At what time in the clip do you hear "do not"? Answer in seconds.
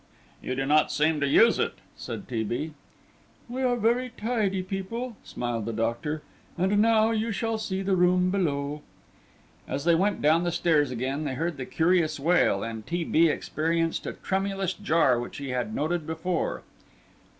0.55-0.91